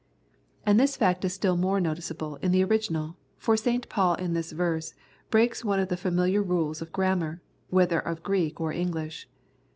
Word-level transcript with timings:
And 0.65 0.79
this 0.79 0.97
fact 0.97 1.23
is 1.25 1.31
still 1.33 1.55
more 1.55 1.79
noticeable 1.79 2.37
in 2.37 2.51
the 2.51 2.63
original, 2.63 3.17
for 3.37 3.55
St. 3.55 3.87
Paul 3.87 4.15
in 4.15 4.33
this 4.33 4.51
verse 4.51 4.95
breaks 5.29 5.63
one 5.63 5.79
of 5.79 5.89
the 5.89 5.95
familiar 5.95 6.41
rules 6.41 6.81
of 6.81 6.91
grammar, 6.91 7.39
whether 7.69 7.99
of 7.99 8.23
Greek 8.23 8.59
or 8.59 8.73
English. 8.73 9.27